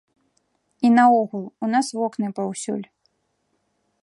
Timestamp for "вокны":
2.01-2.27